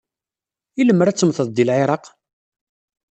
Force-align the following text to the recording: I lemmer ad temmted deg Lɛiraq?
I 0.79 0.81
lemmer 0.85 1.07
ad 1.07 1.17
temmted 1.17 1.47
deg 1.51 1.65
Lɛiraq? 1.67 2.05